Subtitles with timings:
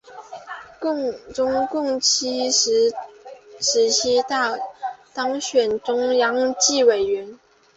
[1.31, 2.41] 中共十
[3.91, 4.55] 七大
[5.13, 7.37] 当选中央纪委委员。